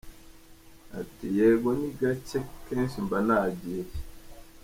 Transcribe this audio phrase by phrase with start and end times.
[0.99, 3.83] Ati “Yego ni gacye, kenshi mbanagiye.